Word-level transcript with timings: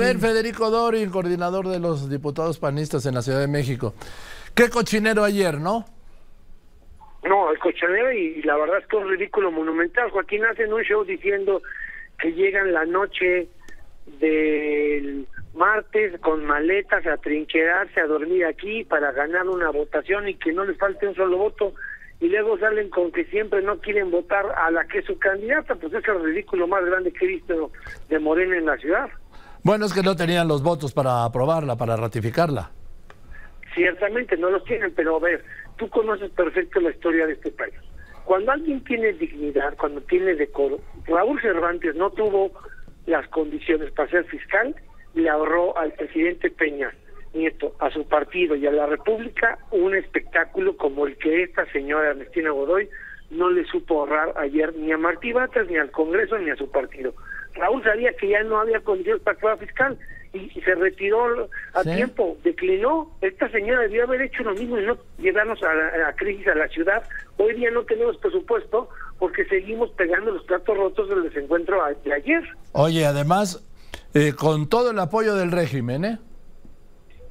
ver, 0.00 0.18
Federico 0.18 0.70
Dorin, 0.70 1.10
coordinador 1.10 1.68
de 1.68 1.78
los 1.78 2.08
diputados 2.08 2.58
panistas 2.58 3.06
en 3.06 3.14
la 3.14 3.22
Ciudad 3.22 3.40
de 3.40 3.48
México. 3.48 3.94
Qué 4.54 4.70
cochinero 4.70 5.22
ayer, 5.22 5.60
¿no? 5.60 5.84
No, 7.22 7.52
el 7.52 7.58
cochinero 7.58 8.10
y, 8.12 8.42
la 8.42 8.56
verdad 8.56 8.78
es 8.78 8.86
que 8.86 8.96
es 8.96 9.02
un 9.02 9.10
ridículo 9.10 9.52
monumental. 9.52 10.10
Joaquín 10.10 10.44
hacen 10.46 10.72
un 10.72 10.82
show 10.82 11.04
diciendo 11.04 11.62
que 12.18 12.32
llegan 12.32 12.72
la 12.72 12.86
noche 12.86 13.48
del 14.18 15.26
martes 15.54 16.18
con 16.20 16.44
maletas 16.44 17.06
a 17.06 17.18
trincherarse, 17.18 18.00
a 18.00 18.06
dormir 18.06 18.46
aquí 18.46 18.84
para 18.84 19.12
ganar 19.12 19.48
una 19.48 19.70
votación 19.70 20.28
y 20.28 20.34
que 20.34 20.52
no 20.52 20.64
les 20.64 20.78
falte 20.78 21.06
un 21.06 21.14
solo 21.14 21.36
voto 21.36 21.74
y 22.20 22.28
luego 22.28 22.58
salen 22.58 22.90
con 22.90 23.12
que 23.12 23.24
siempre 23.26 23.62
no 23.62 23.78
quieren 23.80 24.10
votar 24.10 24.46
a 24.56 24.70
la 24.70 24.86
que 24.86 24.98
es 24.98 25.06
su 25.06 25.18
candidata, 25.18 25.74
pues 25.74 25.92
es 25.92 26.06
el 26.06 26.22
ridículo 26.22 26.66
más 26.66 26.84
grande 26.84 27.12
que 27.12 27.24
he 27.24 27.28
visto 27.28 27.70
de 28.08 28.18
Morena 28.18 28.56
en 28.56 28.66
la 28.66 28.76
ciudad. 28.76 29.10
Bueno, 29.62 29.84
es 29.84 29.92
que 29.92 30.02
no 30.02 30.16
tenían 30.16 30.48
los 30.48 30.62
votos 30.62 30.92
para 30.92 31.24
aprobarla, 31.24 31.76
para 31.76 31.96
ratificarla. 31.96 32.70
Ciertamente 33.74 34.36
no 34.36 34.50
los 34.50 34.64
tienen, 34.64 34.92
pero 34.94 35.16
a 35.16 35.20
ver, 35.20 35.44
tú 35.76 35.88
conoces 35.90 36.30
perfecto 36.30 36.80
la 36.80 36.90
historia 36.90 37.26
de 37.26 37.34
este 37.34 37.50
país. 37.50 37.74
Cuando 38.24 38.52
alguien 38.52 38.82
tiene 38.84 39.12
dignidad, 39.12 39.76
cuando 39.76 40.00
tiene 40.02 40.34
decoro, 40.34 40.78
Raúl 41.06 41.40
Cervantes 41.40 41.94
no 41.94 42.10
tuvo 42.10 42.52
las 43.06 43.28
condiciones 43.28 43.92
para 43.92 44.10
ser 44.10 44.24
fiscal, 44.26 44.74
le 45.14 45.28
ahorró 45.28 45.76
al 45.76 45.92
presidente 45.92 46.50
Peña 46.50 46.92
Nieto 47.32 47.76
a 47.78 47.90
su 47.90 48.08
partido 48.08 48.56
y 48.56 48.66
a 48.66 48.72
la 48.72 48.86
República 48.86 49.58
un 49.70 49.94
espectáculo 49.94 50.76
como 50.76 51.06
el 51.06 51.16
que 51.16 51.44
esta 51.44 51.64
señora 51.70 52.10
Ernestina 52.10 52.50
Godoy 52.50 52.88
no 53.30 53.50
le 53.50 53.64
supo 53.66 54.00
ahorrar 54.00 54.32
ayer 54.36 54.74
ni 54.74 54.90
a 54.90 54.98
Martí 54.98 55.32
Batas, 55.32 55.68
ni 55.68 55.76
al 55.76 55.92
Congreso, 55.92 56.38
ni 56.38 56.50
a 56.50 56.56
su 56.56 56.68
partido. 56.70 57.14
Raúl 57.54 57.82
sabía 57.82 58.12
que 58.14 58.28
ya 58.28 58.42
no 58.42 58.60
había 58.60 58.80
condiciones 58.80 59.22
para 59.22 59.34
actuar 59.34 59.58
fiscal 59.58 59.98
y, 60.32 60.48
se 60.60 60.74
retiró 60.74 61.48
a 61.74 61.82
tiempo, 61.82 62.36
declinó. 62.44 63.10
Esta 63.20 63.50
señora 63.50 63.82
debió 63.82 64.04
haber 64.04 64.22
hecho 64.22 64.44
lo 64.44 64.54
mismo 64.54 64.78
y 64.78 64.86
no 64.86 64.96
llevarnos 65.18 65.62
a 65.62 65.74
la, 65.74 66.12
crisis 66.14 66.46
a 66.48 66.54
la 66.54 66.68
ciudad. 66.68 67.02
Hoy 67.36 67.54
día 67.54 67.70
no 67.70 67.82
tenemos 67.84 68.16
presupuesto 68.18 68.88
porque 69.18 69.44
seguimos 69.46 69.90
pegando 69.92 70.30
los 70.30 70.44
platos 70.44 70.76
rotos 70.76 71.08
del 71.08 71.24
desencuentro 71.24 71.82
de 72.04 72.14
ayer. 72.14 72.42
Oye, 72.72 73.04
además, 73.06 73.66
eh, 74.14 74.32
con 74.36 74.68
todo 74.68 74.92
el 74.92 74.98
apoyo 74.98 75.34
del 75.34 75.50
régimen, 75.50 76.04
¿eh? 76.04 76.18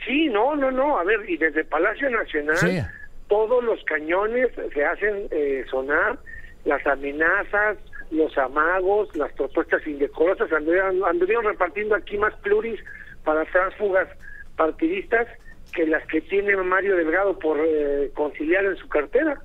Sí, 0.05 0.27
no, 0.27 0.55
no, 0.55 0.71
no. 0.71 0.99
A 0.99 1.03
ver, 1.03 1.29
y 1.29 1.37
desde 1.37 1.63
Palacio 1.63 2.09
Nacional 2.09 2.89
todos 3.27 3.63
los 3.63 3.81
cañones 3.85 4.49
se 4.73 4.83
hacen 4.83 5.27
eh, 5.31 5.63
sonar, 5.69 6.17
las 6.65 6.85
amenazas, 6.85 7.77
los 8.11 8.37
amagos, 8.37 9.15
las 9.15 9.31
propuestas 9.33 9.85
indecorosas. 9.85 10.51
Anduvieron, 10.51 11.45
repartiendo 11.45 11.95
aquí 11.95 12.17
más 12.17 12.33
pluris 12.37 12.79
para 13.23 13.45
tránsfugas 13.45 14.07
partidistas 14.55 15.27
que 15.73 15.85
las 15.85 16.05
que 16.07 16.21
tiene 16.21 16.55
Mario 16.57 16.95
Delgado 16.95 17.37
por 17.37 17.57
eh, 17.59 18.11
conciliar 18.15 18.65
en 18.65 18.75
su 18.77 18.87
cartera. 18.89 19.39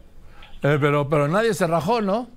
Eh, 0.62 0.79
pero, 0.81 1.09
pero 1.09 1.29
nadie 1.29 1.53
se 1.53 1.67
rajó, 1.67 2.01
¿no? 2.01 2.31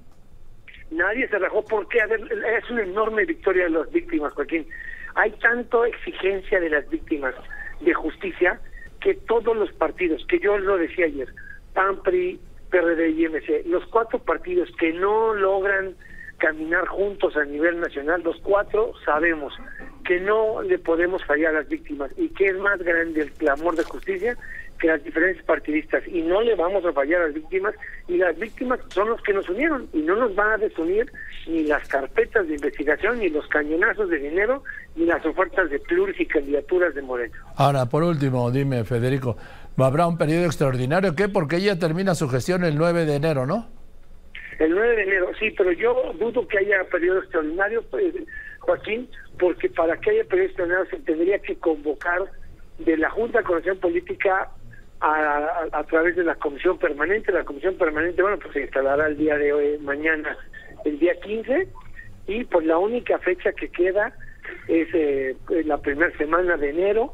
Nadie 0.92 1.28
se 1.30 1.40
rajó 1.40 1.64
porque 1.64 2.02
a 2.02 2.08
ver, 2.08 2.22
es 2.22 2.70
una 2.70 2.84
enorme 2.84 3.26
victoria 3.26 3.66
de 3.66 3.70
las 3.72 3.92
víctimas, 3.92 4.34
Joaquín. 4.34 4.68
Hay 5.16 5.32
tanto 5.32 5.86
exigencia 5.86 6.60
de 6.60 6.70
las 6.70 6.88
víctimas 6.90 7.34
de 7.82 7.94
justicia 7.94 8.60
que 9.00 9.14
todos 9.14 9.56
los 9.56 9.72
partidos, 9.74 10.26
que 10.28 10.40
yo 10.40 10.58
lo 10.58 10.78
decía 10.78 11.06
ayer, 11.06 11.28
PAN, 11.74 12.02
PRI, 12.04 12.40
PRD 12.70 13.10
y 13.10 13.28
MC, 13.28 13.64
los 13.66 13.86
cuatro 13.88 14.20
partidos 14.20 14.70
que 14.78 14.94
no 14.94 15.34
logran 15.34 15.96
caminar 16.38 16.88
juntos 16.88 17.36
a 17.36 17.46
nivel 17.46 17.80
nacional, 17.80 18.22
los 18.24 18.38
cuatro 18.42 18.94
sabemos 19.04 19.54
que 20.06 20.20
no 20.20 20.62
le 20.62 20.78
podemos 20.80 21.24
fallar 21.26 21.56
a 21.56 21.60
las 21.60 21.70
víctimas 21.70 22.12
y 22.18 22.30
que 22.30 22.48
es 22.48 22.58
más 22.58 22.80
grande 22.80 23.22
el 23.22 23.32
clamor 23.34 23.76
de 23.76 23.84
justicia 23.84 24.38
que 24.78 24.88
las 24.88 25.04
diferentes 25.04 25.44
partidistas 25.44 26.04
y 26.08 26.22
no 26.22 26.42
le 26.42 26.56
vamos 26.56 26.86
a 26.86 26.94
fallar 26.94 27.22
a 27.22 27.26
las 27.26 27.34
víctimas 27.34 27.74
y 28.08 28.18
las 28.18 28.38
víctimas 28.38 28.80
son 28.90 29.10
los 29.10 29.22
que 29.22 29.34
nos 29.34 29.50
unieron 29.50 29.88
y 29.92 30.00
no 30.00 30.16
nos 30.16 30.36
van 30.36 30.52
a 30.52 30.58
desunir 30.58 31.12
ni 31.48 31.64
las 31.64 31.88
carpetas 31.88 32.48
de 32.48 32.56
investigación 32.56 33.20
ni 33.20 33.30
los 33.30 33.48
cañonazos 33.48 34.10
de 34.10 34.20
dinero 34.20 34.64
ni 34.96 35.06
las 35.06 35.26
ofertas 35.26 35.70
de 35.70 35.80
pluris 35.80 36.20
y 36.20 36.26
candidaturas 36.26 36.94
de 36.94 37.02
Moreno. 37.02 37.36
Ahora, 37.56 37.88
por 37.88 38.04
último, 38.04 38.52
dime 38.52 38.84
Federico, 38.84 39.36
¿habrá 39.78 40.08
un 40.08 40.18
periodo 40.18 40.46
extraordinario? 40.46 41.16
¿Qué? 41.16 41.28
Porque 41.28 41.58
ella 41.58 41.80
termina 41.80 42.14
su 42.14 42.30
gestión 42.30 42.64
el 42.64 42.78
9 42.78 43.06
de 43.06 43.16
enero, 43.16 43.46
¿no? 43.46 43.77
El 44.60 44.72
9 44.72 44.96
de 44.96 45.04
enero, 45.04 45.32
sí, 45.40 45.52
pero 45.56 45.72
yo 45.72 46.14
dudo 46.20 46.48
que 46.48 46.58
haya 46.58 46.84
periodo 46.86 47.20
extraordinario, 47.20 47.84
pues, 47.90 48.14
Joaquín, 48.60 49.10
porque 49.38 49.70
para 49.70 49.98
que 49.98 50.12
haya 50.12 50.24
periodo 50.24 50.48
extraordinario 50.48 50.90
se 50.90 50.98
tendría 51.04 51.40
que 51.40 51.58
convocar 51.58 52.24
de 52.80 52.98
la 52.98 53.10
Junta 53.10 53.40
de 53.40 53.44
Coordinación 53.44 53.80
Política 53.80 54.52
a, 55.00 55.84
través 55.90 56.16
de 56.16 56.24
la 56.24 56.36
comisión 56.36 56.78
permanente. 56.78 57.32
La 57.32 57.44
comisión 57.44 57.76
permanente, 57.76 58.22
bueno, 58.22 58.38
pues 58.40 58.54
se 58.54 58.62
instalará 58.62 59.08
el 59.08 59.18
día 59.18 59.38
de 59.38 59.54
hoy, 59.54 59.78
mañana, 59.80 60.38
el 60.86 61.00
día 61.00 61.20
15, 61.20 61.68
y 62.28 62.44
pues 62.46 62.66
la 62.66 62.78
única 62.78 63.20
fecha 63.20 63.52
que 63.54 63.70
queda 63.70 64.14
es 64.68 64.88
eh, 64.94 65.36
la 65.66 65.78
primera 65.78 66.16
semana 66.18 66.58
de 66.58 66.70
enero. 66.70 67.14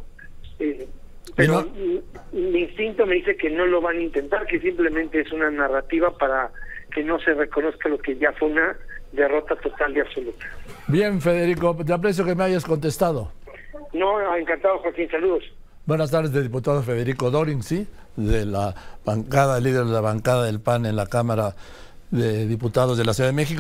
Eh, 0.59 0.87
pero 1.35 1.65
mi, 2.31 2.59
instinto 2.59 3.05
me 3.05 3.15
dice 3.15 3.35
que 3.35 3.49
no 3.49 3.65
lo 3.65 3.81
van 3.81 3.97
a 3.97 4.01
intentar, 4.01 4.45
que 4.45 4.59
simplemente 4.59 5.21
es 5.21 5.31
una 5.31 5.49
narrativa 5.49 6.15
para 6.17 6.51
que 6.93 7.03
no 7.03 7.19
se 7.19 7.33
reconozca 7.33 7.89
lo 7.89 7.97
que 7.97 8.17
ya 8.17 8.31
fue 8.33 8.49
una 8.49 8.75
derrota 9.11 9.55
total 9.55 9.95
y 9.95 9.99
absoluta. 9.99 10.45
Bien, 10.87 11.21
Federico, 11.21 11.75
te 11.85 11.93
aprecio 11.93 12.25
que 12.25 12.35
me 12.35 12.43
hayas 12.43 12.65
contestado. 12.65 13.31
No, 13.93 14.35
encantado, 14.35 14.79
Joaquín, 14.79 15.09
saludos. 15.09 15.43
Buenas 15.85 16.11
tardes, 16.11 16.31
diputado 16.31 16.81
Federico 16.81 17.29
Dorin, 17.29 17.61
sí, 17.61 17.87
de 18.15 18.45
la 18.45 18.73
bancada, 19.05 19.59
líder 19.59 19.85
de 19.85 19.91
la 19.91 20.01
bancada 20.01 20.45
del 20.45 20.59
PAN 20.59 20.85
en 20.85 20.95
la 20.95 21.07
Cámara 21.07 21.55
de 22.09 22.47
Diputados 22.47 22.97
de 22.97 23.05
la 23.05 23.13
Ciudad 23.13 23.29
de 23.29 23.35
México. 23.35 23.51